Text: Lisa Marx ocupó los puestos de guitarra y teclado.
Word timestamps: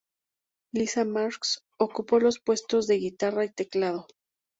Lisa 0.71 1.05
Marx 1.05 1.63
ocupó 1.77 2.19
los 2.19 2.39
puestos 2.39 2.87
de 2.87 2.95
guitarra 2.97 3.45
y 3.45 3.51
teclado. 3.51 4.07